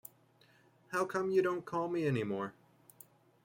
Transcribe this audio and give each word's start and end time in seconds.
How 0.87 1.05
Come 1.05 1.29
U 1.29 1.43
Don't 1.43 1.63
Call 1.63 1.87
Me 1.87 2.07
Anymore? 2.07 2.55